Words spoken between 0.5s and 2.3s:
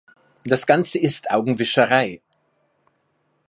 Ganze ist Augenwischerei!